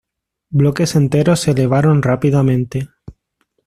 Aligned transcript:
Bloques 0.49 0.95
enteros 0.95 1.41
se 1.41 1.51
elevaron 1.51 2.01
rápidamente. 2.01 2.89